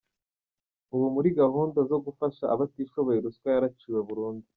[0.93, 4.45] Ubu muri gahunda zo gufasha abatishoboye ruswa yaraciwe burundu.